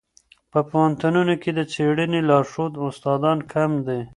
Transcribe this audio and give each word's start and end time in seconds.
په 0.51 0.59
پوهنتونونو 0.69 1.33
کي 1.41 1.51
د 1.53 1.59
څېړني 1.73 2.21
لارښود 2.29 2.73
استادان 2.85 3.37
کم 3.53 3.71
دي. 3.87 4.01